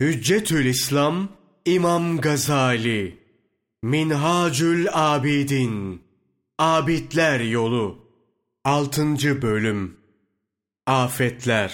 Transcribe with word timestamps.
Hüccetül 0.00 0.66
İslam 0.66 1.28
İmam 1.64 2.20
Gazali 2.20 3.18
Minhacül 3.82 4.86
Abidin 4.92 6.02
Abidler 6.58 7.40
Yolu 7.40 7.98
6. 8.64 9.42
Bölüm 9.42 9.96
Afetler 10.86 11.72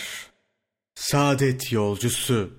Saadet 0.94 1.72
Yolcusu 1.72 2.50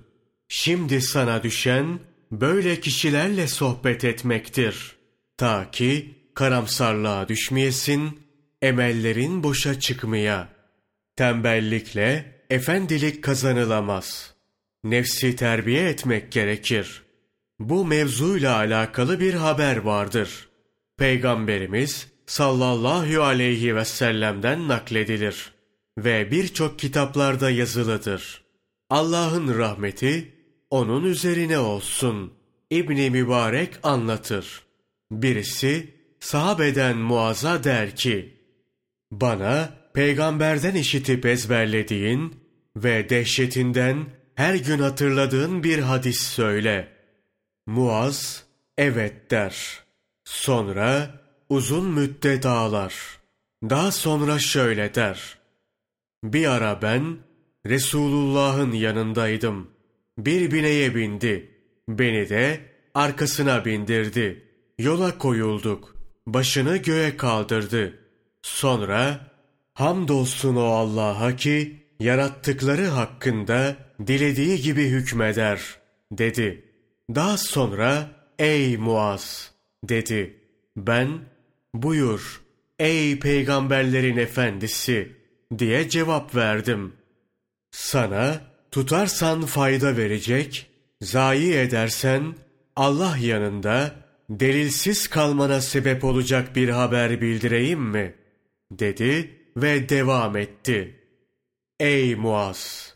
Şimdi 0.48 1.02
sana 1.02 1.42
düşen 1.42 2.00
böyle 2.32 2.80
kişilerle 2.80 3.48
sohbet 3.48 4.04
etmektir. 4.04 4.96
Ta 5.36 5.70
ki 5.70 6.14
karamsarlığa 6.34 7.28
düşmeyesin, 7.28 8.20
emellerin 8.62 9.42
boşa 9.42 9.80
çıkmaya. 9.80 10.48
Tembellikle 11.16 12.40
efendilik 12.50 13.24
kazanılamaz.'' 13.24 14.35
Nefsi 14.90 15.36
terbiye 15.36 15.88
etmek 15.88 16.32
gerekir. 16.32 17.02
Bu 17.58 17.84
mevzuyla 17.84 18.56
alakalı 18.56 19.20
bir 19.20 19.34
haber 19.34 19.76
vardır. 19.76 20.48
Peygamberimiz 20.98 22.08
sallallahu 22.26 23.22
aleyhi 23.22 23.76
ve 23.76 23.84
sellem'den 23.84 24.68
nakledilir 24.68 25.52
ve 25.98 26.30
birçok 26.30 26.78
kitaplarda 26.78 27.50
yazılıdır. 27.50 28.44
Allah'ın 28.90 29.58
rahmeti 29.58 30.32
onun 30.70 31.04
üzerine 31.04 31.58
olsun. 31.58 32.32
İbni 32.70 33.10
Mübarek 33.10 33.74
anlatır. 33.82 34.62
Birisi 35.10 35.94
sahabeden 36.20 36.96
Muaz'a 36.96 37.64
der 37.64 37.96
ki, 37.96 38.36
Bana 39.10 39.76
peygamberden 39.94 40.74
işitip 40.74 41.26
ezberlediğin 41.26 42.34
ve 42.76 43.08
dehşetinden 43.08 44.06
her 44.36 44.54
gün 44.54 44.78
hatırladığın 44.78 45.62
bir 45.64 45.78
hadis 45.78 46.22
söyle. 46.22 46.88
Muaz, 47.66 48.44
evet 48.78 49.30
der. 49.30 49.80
Sonra 50.24 51.20
uzun 51.48 51.84
müddet 51.84 52.46
ağlar. 52.46 52.94
Daha 53.62 53.92
sonra 53.92 54.38
şöyle 54.38 54.94
der. 54.94 55.38
Bir 56.24 56.46
ara 56.46 56.82
ben 56.82 57.16
Resulullah'ın 57.66 58.72
yanındaydım. 58.72 59.70
Bir 60.18 60.50
bineğe 60.50 60.94
bindi. 60.94 61.50
Beni 61.88 62.28
de 62.28 62.60
arkasına 62.94 63.64
bindirdi. 63.64 64.44
Yola 64.78 65.18
koyulduk. 65.18 65.96
Başını 66.26 66.76
göğe 66.76 67.16
kaldırdı. 67.16 67.98
Sonra 68.42 69.20
hamdolsun 69.74 70.56
o 70.56 70.64
Allah'a 70.64 71.36
ki 71.36 71.85
yarattıkları 72.00 72.86
hakkında 72.86 73.76
dilediği 74.06 74.60
gibi 74.62 74.84
hükmeder, 74.88 75.60
dedi. 76.12 76.64
Daha 77.14 77.36
sonra, 77.36 78.08
ey 78.38 78.76
Muaz, 78.76 79.52
dedi. 79.84 80.36
Ben, 80.76 81.20
buyur, 81.74 82.40
ey 82.78 83.18
peygamberlerin 83.18 84.16
efendisi, 84.16 85.12
diye 85.58 85.88
cevap 85.88 86.34
verdim. 86.34 86.92
Sana, 87.70 88.40
tutarsan 88.70 89.42
fayda 89.42 89.96
verecek, 89.96 90.66
zayi 91.02 91.54
edersen, 91.54 92.34
Allah 92.76 93.16
yanında, 93.16 93.94
delilsiz 94.30 95.08
kalmana 95.08 95.60
sebep 95.60 96.04
olacak 96.04 96.56
bir 96.56 96.68
haber 96.68 97.20
bildireyim 97.20 97.80
mi? 97.80 98.14
Dedi 98.70 99.30
ve 99.56 99.88
devam 99.88 100.36
etti. 100.36 100.94
Ey 101.80 102.14
Muaz! 102.14 102.94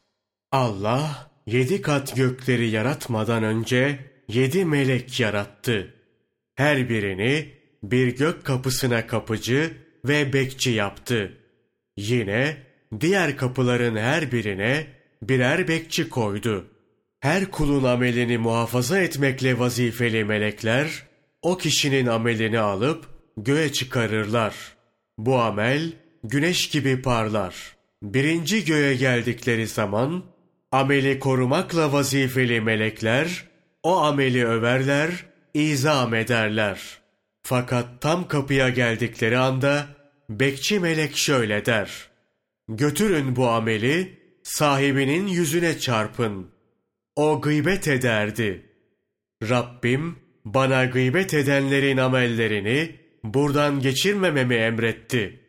Allah 0.53 1.31
yedi 1.47 1.83
kat 1.83 2.17
gökleri 2.17 2.70
yaratmadan 2.70 3.42
önce 3.42 3.98
yedi 4.28 4.64
melek 4.64 5.20
yarattı. 5.20 5.95
Her 6.55 6.89
birini 6.89 7.48
bir 7.83 8.17
gök 8.17 8.45
kapısına 8.45 9.06
kapıcı 9.06 9.77
ve 10.05 10.33
bekçi 10.33 10.70
yaptı. 10.70 11.39
Yine 11.96 12.57
diğer 13.01 13.36
kapıların 13.36 13.96
her 13.96 14.33
birine 14.33 14.86
birer 15.23 15.68
bekçi 15.68 16.08
koydu. 16.08 16.67
Her 17.20 17.51
kulun 17.51 17.85
amelini 17.85 18.39
muhafaza 18.39 19.01
etmekle 19.01 19.58
vazifeli 19.58 20.24
melekler, 20.24 21.07
o 21.42 21.57
kişinin 21.57 22.07
amelini 22.07 22.58
alıp 22.58 23.07
göğe 23.36 23.73
çıkarırlar. 23.73 24.55
Bu 25.18 25.39
amel 25.39 25.92
güneş 26.24 26.68
gibi 26.68 27.02
parlar. 27.02 27.80
Birinci 28.02 28.64
göğe 28.64 28.94
geldikleri 28.94 29.66
zaman 29.66 30.24
ameli 30.72 31.18
korumakla 31.18 31.92
vazifeli 31.92 32.61
melekler, 32.61 33.44
o 33.83 33.96
ameli 33.96 34.46
överler, 34.46 35.11
izam 35.55 36.14
ederler. 36.14 37.00
Fakat 37.42 38.00
tam 38.00 38.28
kapıya 38.28 38.68
geldikleri 38.68 39.38
anda, 39.38 39.86
bekçi 40.30 40.80
melek 40.80 41.16
şöyle 41.16 41.66
der. 41.66 42.11
Götürün 42.68 43.36
bu 43.36 43.48
ameli, 43.48 44.18
sahibinin 44.42 45.27
yüzüne 45.27 45.78
çarpın. 45.78 46.50
O 47.17 47.40
gıybet 47.40 47.88
ederdi. 47.88 48.67
Rabbim, 49.42 50.18
bana 50.44 50.84
gıybet 50.84 51.34
edenlerin 51.34 51.96
amellerini 51.96 52.96
buradan 53.24 53.80
geçirmememi 53.80 54.55
emretti. 54.55 55.40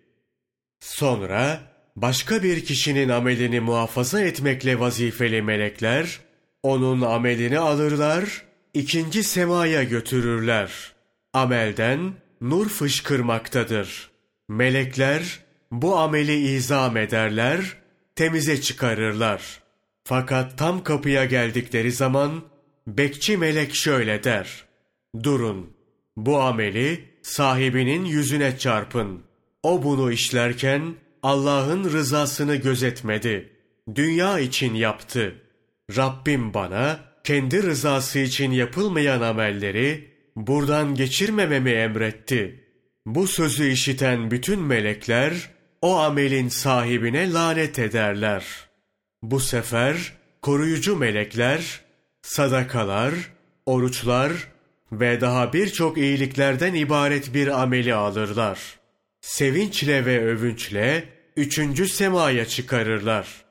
Sonra, 0.79 1.70
başka 2.01 2.43
bir 2.43 2.65
kişinin 2.65 3.09
amelini 3.09 3.59
muhafaza 3.59 4.21
etmekle 4.21 4.79
vazifeli 4.79 5.41
melekler, 5.41 6.19
onun 6.63 7.01
amelini 7.01 7.59
alırlar, 7.59 8.43
ikinci 8.73 9.23
semaya 9.23 9.83
götürürler. 9.83 10.71
Amelden 11.33 12.13
nur 12.41 12.69
fışkırmaktadır. 12.69 14.09
Melekler 14.49 15.39
bu 15.71 15.97
ameli 15.97 16.35
izam 16.35 16.97
ederler, 16.97 17.77
temize 18.15 18.61
çıkarırlar. 18.61 19.61
Fakat 20.03 20.57
tam 20.57 20.83
kapıya 20.83 21.25
geldikleri 21.25 21.91
zaman 21.91 22.43
bekçi 22.87 23.37
melek 23.37 23.75
şöyle 23.75 24.23
der. 24.23 24.65
Durun, 25.23 25.73
bu 26.17 26.41
ameli 26.41 27.09
sahibinin 27.21 28.05
yüzüne 28.05 28.57
çarpın. 28.57 29.23
O 29.63 29.83
bunu 29.83 30.11
işlerken 30.11 30.95
Allah'ın 31.23 31.83
rızasını 31.83 32.55
gözetmedi. 32.55 33.49
Dünya 33.95 34.39
için 34.39 34.73
yaptı. 34.73 35.35
Rabbim 35.97 36.53
bana 36.53 36.99
kendi 37.23 37.63
rızası 37.63 38.19
için 38.19 38.51
yapılmayan 38.51 39.21
amelleri 39.21 40.11
buradan 40.35 40.95
geçirmememi 40.95 41.69
emretti. 41.69 42.63
Bu 43.05 43.27
sözü 43.27 43.71
işiten 43.71 44.31
bütün 44.31 44.59
melekler 44.59 45.49
o 45.81 45.97
amelin 45.97 46.47
sahibine 46.47 47.33
lanet 47.33 47.79
ederler. 47.79 48.45
Bu 49.23 49.39
sefer 49.39 50.13
koruyucu 50.41 50.95
melekler, 50.95 51.81
sadakalar, 52.21 53.13
oruçlar 53.65 54.31
ve 54.91 55.21
daha 55.21 55.53
birçok 55.53 55.97
iyiliklerden 55.97 56.73
ibaret 56.73 57.33
bir 57.33 57.61
ameli 57.61 57.93
alırlar.'' 57.93 58.80
Sevinçle 59.21 60.05
ve 60.05 60.25
övünçle 60.25 61.03
üçüncü 61.37 61.87
semaya 61.87 62.45
çıkarırlar. 62.45 63.45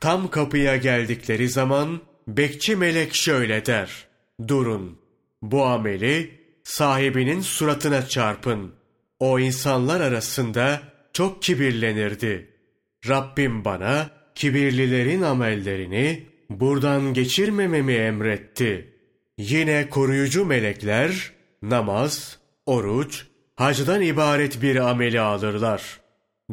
Tam 0.00 0.30
kapıya 0.30 0.76
geldikleri 0.76 1.48
zaman 1.48 2.00
bekçi 2.28 2.76
melek 2.76 3.14
şöyle 3.14 3.66
der. 3.66 4.06
Durun, 4.48 4.98
bu 5.42 5.64
ameli 5.64 6.40
sahibinin 6.64 7.40
suratına 7.40 8.06
çarpın. 8.08 8.72
O 9.20 9.38
insanlar 9.38 10.00
arasında 10.00 10.82
çok 11.12 11.42
kibirlenirdi. 11.42 12.50
Rabbim 13.08 13.64
bana 13.64 14.10
kibirlilerin 14.34 15.22
amellerini 15.22 16.26
buradan 16.50 17.14
geçirmememi 17.14 17.92
emretti. 17.92 18.92
Yine 19.38 19.88
koruyucu 19.88 20.44
melekler 20.44 21.32
namaz, 21.62 22.38
oruç, 22.66 23.26
hacdan 23.56 24.02
ibaret 24.02 24.62
bir 24.62 24.76
ameli 24.76 25.20
alırlar. 25.20 26.00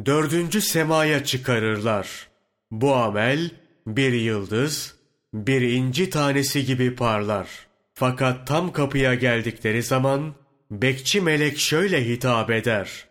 Dördüncü 0.06 0.60
semaya 0.60 1.24
çıkarırlar. 1.24 2.28
Bu 2.70 2.94
amel 2.94 3.50
bir 3.86 4.12
yıldız, 4.12 4.94
bir 5.34 5.60
inci 5.60 6.10
tanesi 6.10 6.64
gibi 6.64 6.94
parlar. 6.94 7.48
Fakat 7.94 8.46
tam 8.46 8.72
kapıya 8.72 9.14
geldikleri 9.14 9.82
zaman 9.82 10.34
bekçi 10.70 11.20
melek 11.20 11.58
şöyle 11.58 12.06
hitap 12.06 12.50
eder. 12.50 13.04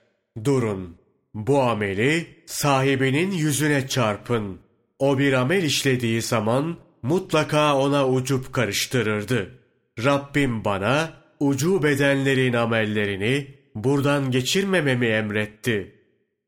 Durun, 0.44 0.98
bu 1.34 1.62
ameli 1.62 2.28
sahibinin 2.46 3.32
yüzüne 3.32 3.88
çarpın. 3.88 4.60
O 5.00 5.20
bir 5.20 5.34
amel 5.34 5.64
işlediği 5.64 6.22
zaman 6.22 6.78
mutlaka 7.02 7.78
ona 7.78 8.10
ucup 8.10 8.54
karıştırırdı. 8.54 9.60
Rabbim 10.04 10.66
bana 10.66 11.14
ucu 11.40 11.84
bedenlerin 11.84 12.54
amellerini 12.54 13.63
buradan 13.76 14.32
geçirmememi 14.32 15.08
emretti. 15.08 15.96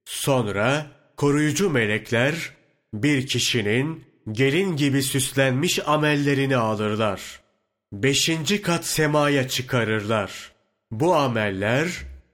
Sonra 0.06 0.88
koruyucu 1.18 1.70
melekler 1.70 2.54
bir 2.94 3.28
kişinin 3.28 4.04
gelin 4.32 4.76
gibi 4.76 5.04
süslenmiş 5.04 5.80
amellerini 5.88 6.58
alırlar. 6.58 7.40
Beşinci 7.94 8.62
kat 8.62 8.86
semaya 8.86 9.48
çıkarırlar. 9.48 10.52
Bu 10.92 11.16
ameller 11.16 11.88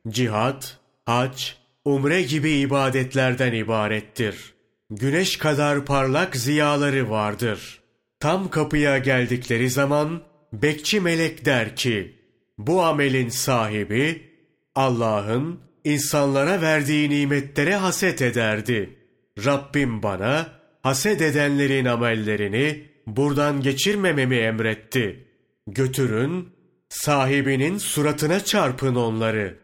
cihat, 0.10 0.78
hac, 1.06 1.44
umre 1.86 2.22
gibi 2.22 2.52
ibadetlerden 2.52 3.54
ibarettir. 3.54 4.54
Güneş 4.90 5.38
kadar 5.38 5.86
parlak 5.86 6.36
ziyaları 6.36 7.10
vardır. 7.10 7.82
Tam 8.20 8.50
kapıya 8.50 8.98
geldikleri 8.98 9.70
zaman 9.70 10.22
bekçi 10.54 11.02
melek 11.02 11.46
der 11.46 11.76
ki, 11.76 12.16
bu 12.58 12.84
amelin 12.84 13.30
sahibi 13.30 14.31
Allah'ın 14.76 15.60
insanlara 15.84 16.62
verdiği 16.62 17.10
nimetlere 17.10 17.76
haset 17.76 18.22
ederdi. 18.22 18.98
Rabbim 19.46 20.04
bana 20.04 20.50
haset 20.84 21.22
edenlerin 21.22 21.86
amellerini 21.86 22.84
buradan 23.08 23.62
geçirmememi 23.62 24.36
emretti. 24.36 25.28
Götürün, 25.68 26.50
sahibinin 26.90 27.78
suratına 27.78 28.44
çarpın 28.44 28.96
onları. 28.96 29.58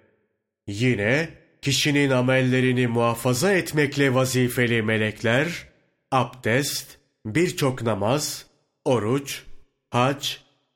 Yine 0.68 1.30
kişinin 1.62 2.10
amellerini 2.10 2.88
muhafaza 2.88 3.54
etmekle 3.54 4.14
vazifeli 4.14 4.82
melekler, 4.82 5.68
abdest, 6.12 6.98
birçok 7.26 7.82
namaz, 7.82 8.46
oruç, 8.86 9.44
hac, 9.90 10.28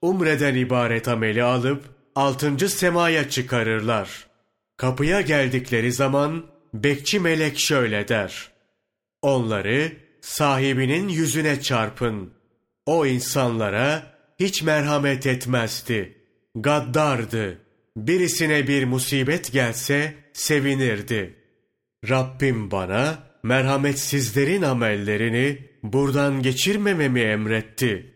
umreden 0.01 0.55
ibaret 0.55 1.07
ameli 1.07 1.43
alıp 1.43 1.90
altıncı 2.15 2.69
semaya 2.69 3.29
çıkarırlar. 3.29 4.27
Kapıya 4.77 5.21
geldikleri 5.21 5.91
zaman 5.91 6.45
bekçi 6.73 7.19
melek 7.19 7.59
şöyle 7.59 8.07
der. 8.07 8.51
Onları 9.21 9.91
sahibinin 10.21 11.07
yüzüne 11.07 11.61
çarpın. 11.61 12.33
O 12.85 13.05
insanlara 13.05 14.17
hiç 14.39 14.63
merhamet 14.63 15.27
etmezdi. 15.27 16.17
Gaddardı. 16.55 17.57
Birisine 17.97 18.67
bir 18.67 18.85
musibet 18.85 19.51
gelse 19.51 20.13
sevinirdi. 20.33 21.35
Rabbim 22.09 22.71
bana 22.71 23.23
merhametsizlerin 23.43 24.61
amellerini 24.61 25.69
buradan 25.83 26.41
geçirmememi 26.41 27.19
emretti. 27.19 28.13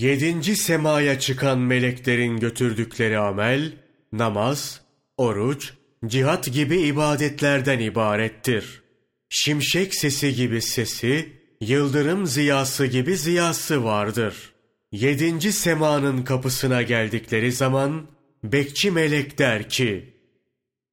Yedinci 0.00 0.56
semaya 0.56 1.18
çıkan 1.18 1.58
meleklerin 1.58 2.36
götürdükleri 2.36 3.18
amel, 3.18 3.72
namaz, 4.12 4.80
oruç, 5.16 5.72
cihat 6.06 6.52
gibi 6.52 6.78
ibadetlerden 6.78 7.78
ibarettir. 7.78 8.82
Şimşek 9.28 9.94
sesi 9.94 10.34
gibi 10.34 10.62
sesi, 10.62 11.32
yıldırım 11.60 12.26
ziyası 12.26 12.86
gibi 12.86 13.16
ziyası 13.16 13.84
vardır. 13.84 14.52
Yedinci 14.92 15.52
semanın 15.52 16.22
kapısına 16.22 16.82
geldikleri 16.82 17.52
zaman, 17.52 18.06
bekçi 18.44 18.90
melek 18.90 19.38
der 19.38 19.68
ki, 19.68 20.14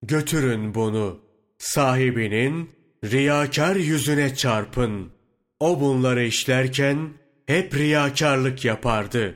Götürün 0.01 0.75
bunu, 0.75 1.19
sahibinin 1.57 2.69
riyakar 3.03 3.75
yüzüne 3.75 4.35
çarpın. 4.35 5.11
O 5.59 5.81
bunları 5.81 6.25
işlerken 6.25 7.09
hep 7.45 7.75
riyakarlık 7.75 8.65
yapardı. 8.65 9.35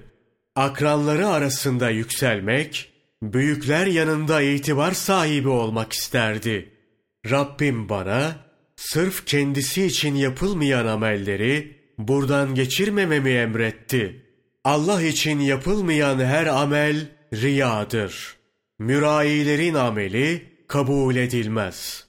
Akranları 0.56 1.28
arasında 1.28 1.90
yükselmek, 1.90 2.92
büyükler 3.24 3.88
yanında 3.88 4.42
itibar 4.42 4.92
sahibi 4.92 5.50
olmak 5.50 5.94
isterdi. 5.94 6.70
Rabbim 7.30 7.90
bana 7.90 8.36
sırf 8.76 9.26
kendisi 9.26 9.86
için 9.86 10.16
yapılmayan 10.16 10.86
amelleri 10.86 11.78
buradan 11.98 12.56
geçirmememi 12.56 13.30
emretti. 13.30 14.26
Allah 14.64 15.02
için 15.02 15.40
yapılmayan 15.40 16.20
her 16.20 16.46
amel 16.46 17.08
riyadır. 17.34 18.36
Mürailerin 18.80 19.74
ameli 19.74 20.50
kabul 20.68 21.16
edilmez. 21.16 22.08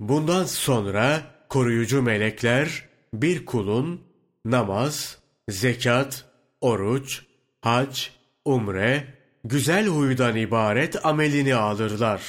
Bundan 0.00 0.44
sonra 0.44 1.22
koruyucu 1.48 2.02
melekler 2.02 2.88
bir 3.14 3.46
kulun 3.46 4.00
namaz, 4.44 5.18
zekat, 5.48 6.24
oruç, 6.60 7.22
hac, 7.60 8.00
umre, 8.44 9.04
güzel 9.44 9.86
huydan 9.86 10.36
ibaret 10.36 11.06
amelini 11.06 11.54
alırlar. 11.54 12.22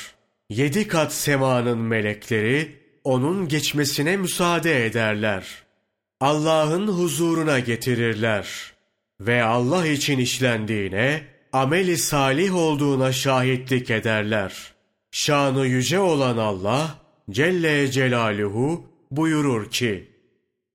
Yedi 0.49 0.87
kat 0.87 1.13
semanın 1.13 1.77
melekleri 1.77 2.75
onun 3.03 3.47
geçmesine 3.47 4.17
müsaade 4.17 4.85
ederler. 4.85 5.47
Allah'ın 6.19 6.87
huzuruna 6.87 7.59
getirirler. 7.59 8.73
Ve 9.21 9.43
Allah 9.43 9.87
için 9.87 10.19
işlendiğine, 10.19 11.23
ameli 11.53 11.97
salih 11.97 12.55
olduğuna 12.55 13.11
şahitlik 13.11 13.89
ederler. 13.89 14.73
Şanı 15.11 15.67
yüce 15.67 15.99
olan 15.99 16.37
Allah, 16.37 16.99
Celle 17.29 17.91
Celaluhu 17.91 18.85
buyurur 19.11 19.71
ki, 19.71 20.11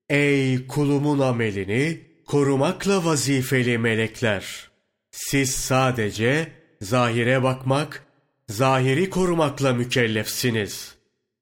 Ey 0.09 0.67
kulumun 0.67 1.19
amelini 1.19 2.10
korumakla 2.31 3.05
vazifeli 3.05 3.79
melekler! 3.79 4.71
Siz 5.11 5.51
sadece 5.51 6.53
zahire 6.81 7.43
bakmak, 7.43 8.07
zahiri 8.49 9.11
korumakla 9.11 9.73
mükellefsiniz. 9.73 10.95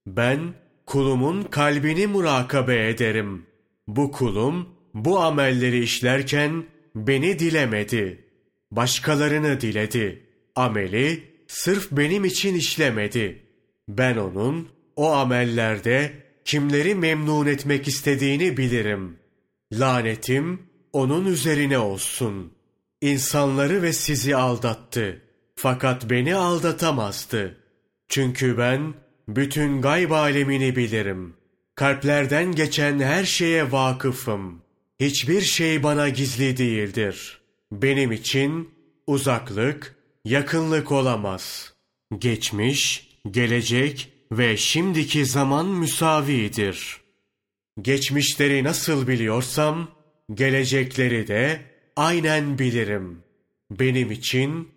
Ben 0.06 0.54
kulumun 0.86 1.42
kalbini 1.42 2.06
murakabe 2.06 2.88
ederim. 2.88 3.46
Bu 3.86 4.12
kulum 4.12 4.68
bu 4.94 5.20
amelleri 5.20 5.82
işlerken 5.82 6.64
beni 6.94 7.38
dilemedi. 7.38 8.24
Başkalarını 8.70 9.60
diledi. 9.60 10.26
Ameli 10.56 11.24
sırf 11.46 11.92
benim 11.92 12.24
için 12.24 12.54
işlemedi. 12.54 13.42
Ben 13.88 14.16
onun 14.16 14.68
o 14.96 15.12
amellerde 15.12 16.12
kimleri 16.44 16.94
memnun 16.94 17.46
etmek 17.46 17.88
istediğini 17.88 18.56
bilirim. 18.56 19.16
Lanetim 19.72 20.67
onun 20.92 21.24
üzerine 21.24 21.78
olsun. 21.78 22.52
İnsanları 23.00 23.82
ve 23.82 23.92
sizi 23.92 24.36
aldattı. 24.36 25.22
Fakat 25.56 26.10
beni 26.10 26.36
aldatamazdı. 26.36 27.56
Çünkü 28.08 28.58
ben 28.58 28.94
bütün 29.28 29.82
gayb 29.82 30.10
alemini 30.10 30.76
bilirim. 30.76 31.34
Kalplerden 31.74 32.52
geçen 32.52 32.98
her 32.98 33.24
şeye 33.24 33.72
vakıfım. 33.72 34.62
Hiçbir 35.00 35.40
şey 35.40 35.82
bana 35.82 36.08
gizli 36.08 36.56
değildir. 36.56 37.40
Benim 37.72 38.12
için 38.12 38.70
uzaklık, 39.06 39.96
yakınlık 40.24 40.92
olamaz. 40.92 41.74
Geçmiş, 42.18 43.08
gelecek 43.30 44.12
ve 44.32 44.56
şimdiki 44.56 45.26
zaman 45.26 45.66
müsavidir. 45.66 46.96
Geçmişleri 47.82 48.64
nasıl 48.64 49.08
biliyorsam, 49.08 49.88
gelecekleri 50.34 51.28
de 51.28 51.60
aynen 51.96 52.58
bilirim. 52.58 53.22
Benim 53.70 54.10
için 54.10 54.68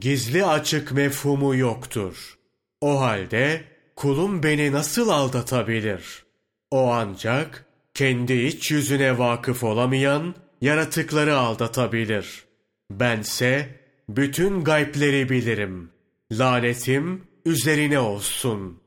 gizli 0.00 0.44
açık 0.44 0.92
mefhumu 0.92 1.56
yoktur. 1.56 2.38
O 2.80 3.00
halde 3.00 3.64
kulum 3.96 4.42
beni 4.42 4.72
nasıl 4.72 5.08
aldatabilir? 5.08 6.24
O 6.70 6.90
ancak 6.90 7.64
kendi 7.94 8.32
iç 8.32 8.70
yüzüne 8.70 9.18
vakıf 9.18 9.64
olamayan 9.64 10.34
yaratıkları 10.60 11.36
aldatabilir. 11.36 12.44
Bense 12.90 13.68
bütün 14.08 14.64
gaypleri 14.64 15.28
bilirim. 15.28 15.90
Lanetim 16.32 17.22
üzerine 17.44 17.98
olsun.'' 17.98 18.86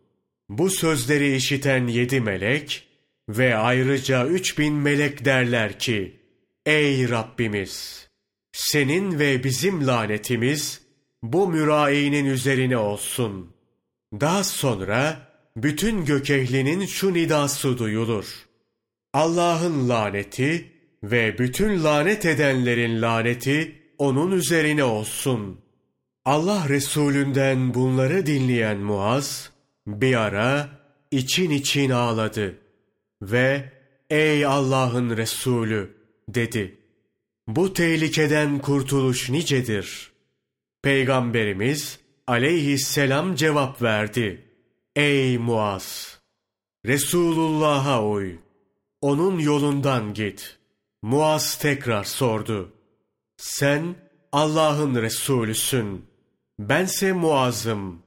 Bu 0.49 0.69
sözleri 0.69 1.35
işiten 1.35 1.87
yedi 1.87 2.21
melek 2.21 2.87
ve 3.29 3.55
ayrıca 3.55 4.27
üç 4.27 4.57
bin 4.59 4.73
melek 4.73 5.25
derler 5.25 5.79
ki, 5.79 6.19
Ey 6.65 7.09
Rabbimiz! 7.09 8.07
Senin 8.51 9.19
ve 9.19 9.43
bizim 9.43 9.87
lanetimiz 9.87 10.81
bu 11.23 11.47
mürainin 11.47 12.25
üzerine 12.25 12.77
olsun. 12.77 13.53
Daha 14.13 14.43
sonra 14.43 15.27
bütün 15.57 16.05
gök 16.05 16.29
ehlinin 16.29 16.85
şu 16.85 17.13
nidası 17.13 17.77
duyulur. 17.77 18.25
Allah'ın 19.13 19.89
laneti 19.89 20.71
ve 21.03 21.37
bütün 21.37 21.83
lanet 21.83 22.25
edenlerin 22.25 23.01
laneti 23.01 23.75
onun 23.97 24.31
üzerine 24.31 24.83
olsun. 24.83 25.61
Allah 26.25 26.69
Resulünden 26.69 27.73
bunları 27.73 28.25
dinleyen 28.25 28.77
Muaz, 28.77 29.51
bir 29.87 30.15
ara 30.15 30.69
için 31.11 31.49
için 31.49 31.89
ağladı 31.89 32.68
ve 33.21 33.71
''Ey 34.09 34.45
Allah'ın 34.45 35.17
Resulü'' 35.17 35.97
dedi. 36.29 36.77
Bu 37.47 37.73
tehlikeden 37.73 38.59
kurtuluş 38.59 39.29
nicedir. 39.29 40.11
Peygamberimiz 40.81 41.99
aleyhisselam 42.27 43.35
cevap 43.35 43.81
verdi. 43.81 44.45
Ey 44.95 45.37
Muaz! 45.37 46.19
Resulullah'a 46.85 48.05
uy. 48.05 48.35
Onun 49.01 49.39
yolundan 49.39 50.13
git. 50.13 50.57
Muaz 51.01 51.57
tekrar 51.57 52.03
sordu. 52.03 52.73
Sen 53.37 53.95
Allah'ın 54.31 54.95
Resulüsün. 54.95 56.05
Bense 56.59 57.13
Muaz'ım. 57.13 58.03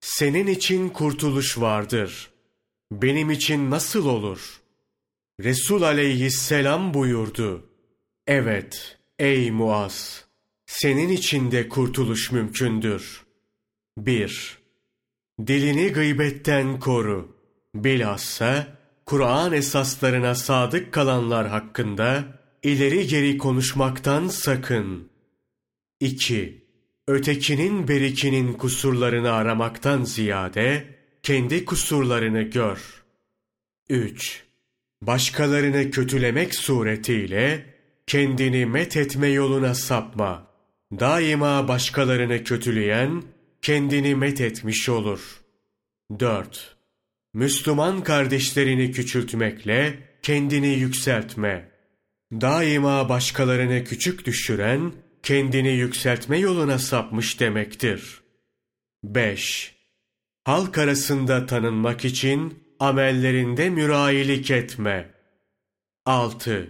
Senin 0.00 0.46
için 0.46 0.88
kurtuluş 0.88 1.60
vardır. 1.60 2.31
Benim 3.00 3.30
için 3.30 3.70
nasıl 3.70 4.06
olur? 4.06 4.60
Resul 5.40 5.82
aleyhisselam 5.82 6.94
buyurdu. 6.94 7.70
Evet, 8.26 8.98
ey 9.18 9.50
Muaz, 9.50 10.24
senin 10.66 11.08
için 11.08 11.50
de 11.50 11.68
kurtuluş 11.68 12.32
mümkündür. 12.32 13.22
1. 13.98 14.58
Dilini 15.46 15.88
gıybetten 15.88 16.80
koru. 16.80 17.36
Bilhassa 17.74 18.78
Kur'an 19.06 19.52
esaslarına 19.52 20.34
sadık 20.34 20.92
kalanlar 20.92 21.48
hakkında 21.48 22.24
ileri 22.62 23.06
geri 23.06 23.38
konuşmaktan 23.38 24.28
sakın. 24.28 25.08
2. 26.00 26.64
Ötekinin 27.08 27.88
berikinin 27.88 28.52
kusurlarını 28.52 29.32
aramaktan 29.32 30.04
ziyade 30.04 30.91
kendi 31.22 31.64
kusurlarını 31.64 32.42
gör. 32.42 33.04
3. 33.88 34.42
Başkalarını 35.02 35.90
kötülemek 35.90 36.54
suretiyle 36.54 37.66
kendini 38.06 38.66
met 38.66 38.96
etme 38.96 39.28
yoluna 39.28 39.74
sapma. 39.74 40.46
Daima 41.00 41.68
başkalarını 41.68 42.44
kötüleyen 42.44 43.22
kendini 43.62 44.14
met 44.14 44.40
etmiş 44.40 44.88
olur. 44.88 45.40
4. 46.20 46.76
Müslüman 47.34 48.02
kardeşlerini 48.02 48.92
küçültmekle 48.92 49.98
kendini 50.22 50.68
yükseltme. 50.78 51.70
Daima 52.32 53.08
başkalarını 53.08 53.84
küçük 53.84 54.26
düşüren 54.26 54.92
kendini 55.22 55.72
yükseltme 55.72 56.38
yoluna 56.38 56.78
sapmış 56.78 57.40
demektir. 57.40 58.20
5. 59.04 59.71
Halk 60.44 60.78
arasında 60.78 61.46
tanınmak 61.46 62.04
için 62.04 62.64
amellerinde 62.78 63.70
mürayilik 63.70 64.50
etme. 64.50 65.10
6. 66.06 66.68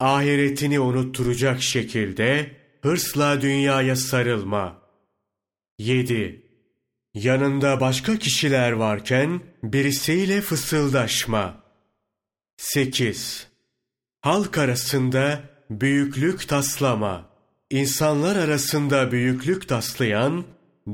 Ahiretini 0.00 0.80
unutturacak 0.80 1.62
şekilde 1.62 2.56
hırsla 2.82 3.40
dünyaya 3.40 3.96
sarılma. 3.96 4.82
7. 5.78 6.42
Yanında 7.14 7.80
başka 7.80 8.18
kişiler 8.18 8.72
varken 8.72 9.40
birisiyle 9.62 10.40
fısıldaşma. 10.40 11.62
8. 12.56 13.46
Halk 14.20 14.58
arasında 14.58 15.40
büyüklük 15.70 16.48
taslama. 16.48 17.28
İnsanlar 17.70 18.36
arasında 18.36 19.12
büyüklük 19.12 19.68
taslayan, 19.68 20.44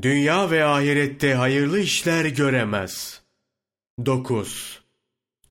dünya 0.01 0.51
ve 0.51 0.63
ahirette 0.63 1.33
hayırlı 1.33 1.79
işler 1.79 2.25
göremez. 2.25 3.21
9. 4.05 4.81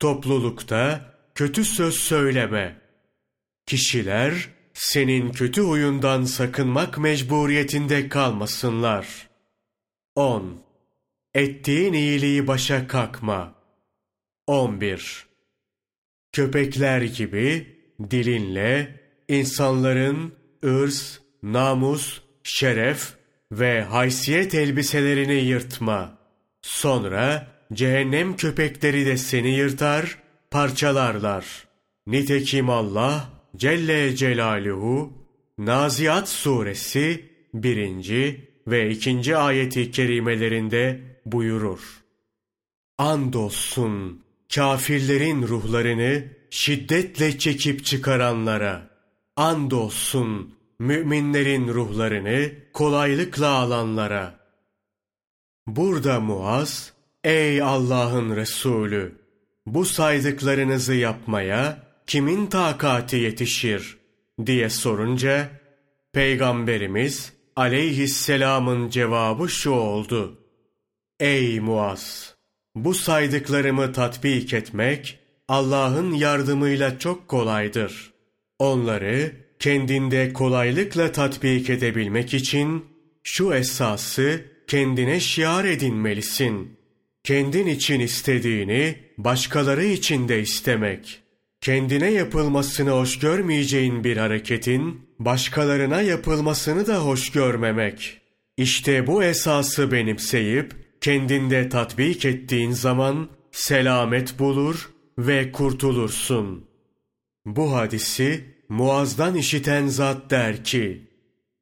Toplulukta 0.00 1.14
kötü 1.34 1.64
söz 1.64 1.94
söyleme. 1.94 2.80
Kişiler 3.66 4.48
senin 4.74 5.32
kötü 5.32 5.62
huyundan 5.62 6.24
sakınmak 6.24 6.98
mecburiyetinde 6.98 8.08
kalmasınlar. 8.08 9.28
10. 10.14 10.62
Ettiğin 11.34 11.92
iyiliği 11.92 12.46
başa 12.46 12.88
kakma. 12.88 13.54
11. 14.46 15.26
Köpekler 16.32 17.02
gibi 17.02 17.76
dilinle 18.10 19.00
insanların 19.28 20.34
ırz, 20.64 21.20
namus, 21.42 22.20
şeref 22.42 23.14
ve 23.58 23.82
haysiyet 23.82 24.54
elbiselerini 24.54 25.44
yırtma. 25.44 26.18
Sonra 26.62 27.46
cehennem 27.73 28.37
köpekleri 28.37 29.06
de 29.06 29.16
seni 29.16 29.50
yırtar, 29.50 30.18
parçalarlar. 30.50 31.66
Nitekim 32.06 32.70
Allah 32.70 33.30
Celle 33.56 34.16
Celaluhu 34.16 35.12
Naziat 35.58 36.28
suresi 36.28 37.30
1. 37.54 38.40
ve 38.66 38.90
2. 38.90 39.37
ayeti 39.37 39.90
kerimelerinde 39.90 41.00
buyurur. 41.26 41.80
Andolsun 42.99 44.25
kafirlerin 44.54 45.42
ruhlarını 45.42 46.25
şiddetle 46.50 47.38
çekip 47.38 47.84
çıkaranlara, 47.84 48.90
andolsun 49.37 50.54
müminlerin 50.78 51.69
ruhlarını 51.69 52.52
kolaylıkla 52.73 53.49
alanlara. 53.49 54.40
Burada 55.66 56.21
Muaz, 56.21 56.93
ey 57.25 57.62
Allah'ın 57.62 58.37
Resulü, 58.37 59.19
bu 59.66 59.85
saydıklarınızı 59.85 60.95
yapmaya 60.95 61.78
kimin 62.07 62.47
takati 62.47 63.16
yetişir 63.16 63.99
diye 64.47 64.71
sorunca, 64.71 65.50
Peygamberimiz 66.12 67.33
aleyhisselamın 67.57 68.88
cevabı 68.88 69.49
şu 69.49 69.71
oldu. 69.71 70.38
Ey 71.21 71.61
Muaz! 71.61 72.35
Bu 72.75 72.95
saydıklarımı 72.95 73.93
tatbik 73.93 74.52
etmek 74.52 75.19
Allah'ın 75.49 76.12
yardımıyla 76.12 76.99
çok 76.99 77.28
kolaydır. 77.28 78.12
Onları 78.59 79.43
kendinde 79.58 80.32
kolaylıkla 80.32 81.12
tatbik 81.12 81.70
edebilmek 81.70 82.34
için 82.34 82.84
şu 83.23 83.54
esası 83.54 84.44
kendine 84.66 85.20
şiar 85.20 85.64
edinmelisin. 85.64 86.76
Kendin 87.25 87.66
için 87.66 88.00
istediğini 88.00 88.96
başkaları 89.18 89.84
için 89.84 90.28
de 90.28 90.40
istemek. 90.40 91.20
Kendine 91.61 92.11
yapılmasını 92.11 92.90
hoş 92.90 93.18
görmeyeceğin 93.18 94.04
bir 94.04 94.16
hareketin 94.16 95.00
başkalarına 95.18 96.02
yapılmasını 96.02 96.87
da 96.87 97.04
hoş 97.04 97.32
görmemek. 97.32 98.20
İşte 98.56 99.06
bu 99.06 99.25
esası 99.25 99.92
benimseyip 99.92 100.73
kendinde 101.00 101.68
tatbik 101.68 102.25
ettiğin 102.25 102.70
zaman 102.70 103.28
selamet 103.52 104.38
bulur 104.38 104.90
ve 105.18 105.52
kurtulursun. 105.52 106.64
Bu 107.46 107.72
hadisi 107.72 108.44
Muaz'dan 108.68 109.34
işiten 109.34 109.86
zat 109.86 110.30
der 110.30 110.64
ki, 110.64 111.08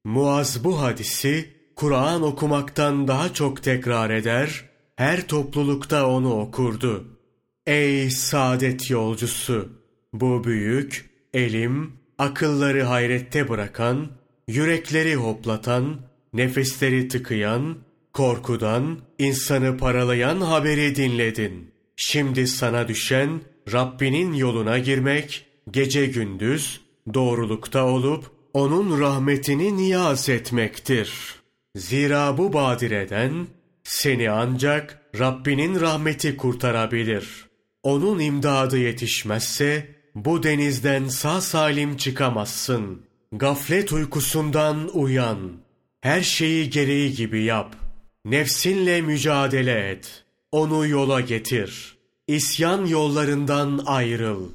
Muaz 0.04 0.64
bu 0.64 0.80
hadisi 0.80 1.48
Kur'an 1.76 2.22
okumaktan 2.22 3.08
daha 3.08 3.34
çok 3.34 3.62
tekrar 3.62 4.10
eder, 4.10 4.64
her 4.96 5.26
toplulukta 5.28 6.08
onu 6.08 6.40
okurdu. 6.40 7.18
Ey 7.66 8.10
saadet 8.10 8.90
yolcusu! 8.90 9.68
Bu 10.12 10.44
büyük, 10.44 11.10
elim, 11.34 11.92
akılları 12.18 12.82
hayrette 12.82 13.48
bırakan, 13.48 14.08
yürekleri 14.48 15.14
hoplatan, 15.14 16.00
nefesleri 16.32 17.08
tıkayan, 17.08 17.76
korkudan, 18.12 18.98
insanı 19.18 19.76
paralayan 19.76 20.40
haberi 20.40 20.96
dinledin. 20.96 21.70
Şimdi 21.96 22.46
sana 22.46 22.88
düşen 22.88 23.40
Rabbinin 23.72 24.32
yoluna 24.34 24.78
girmek, 24.78 25.46
gece 25.71 26.07
gündüz 26.07 26.81
doğrulukta 27.14 27.85
olup 27.85 28.31
onun 28.52 29.00
rahmetini 29.00 29.76
niyaz 29.76 30.28
etmektir. 30.28 31.35
Zira 31.76 32.38
bu 32.38 32.52
badireden 32.52 33.47
seni 33.85 34.31
ancak 34.31 35.02
Rabbinin 35.19 35.81
rahmeti 35.81 36.37
kurtarabilir. 36.37 37.47
Onun 37.83 38.19
imdadı 38.19 38.78
yetişmezse 38.78 39.95
bu 40.14 40.42
denizden 40.42 41.09
sağ 41.09 41.40
salim 41.40 41.97
çıkamazsın. 41.97 43.02
Gaflet 43.33 43.92
uykusundan 43.92 44.90
uyan. 44.95 45.52
Her 46.00 46.23
şeyi 46.23 46.71
gereği 46.71 47.14
gibi 47.14 47.42
yap. 47.42 47.76
Nefsinle 48.25 49.00
mücadele 49.00 49.90
et. 49.90 50.25
Onu 50.52 50.87
yola 50.87 51.21
getir. 51.21 51.97
İsyan 52.26 52.87
yollarından 52.87 53.83
ayrıl. 53.87 54.49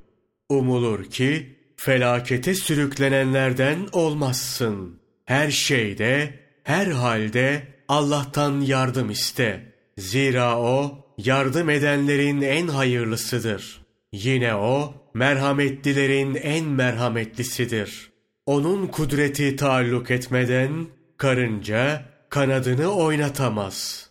Umulur 0.49 1.05
ki 1.05 1.55
felakete 1.77 2.55
sürüklenenlerden 2.55 3.87
olmazsın. 3.91 4.99
Her 5.25 5.51
şeyde, 5.51 6.39
her 6.63 6.87
halde 6.87 7.63
Allah'tan 7.87 8.61
yardım 8.61 9.09
iste. 9.09 9.73
Zira 9.97 10.59
O 10.59 11.05
yardım 11.17 11.69
edenlerin 11.69 12.41
en 12.41 12.67
hayırlısıdır. 12.67 13.81
Yine 14.11 14.55
O 14.55 14.93
merhametlilerin 15.13 16.35
en 16.35 16.65
merhametlisidir. 16.65 18.11
Onun 18.45 18.87
kudreti 18.87 19.55
taalluk 19.55 20.11
etmeden 20.11 20.87
karınca 21.17 22.05
kanadını 22.29 22.87
oynatamaz.'' 22.87 24.06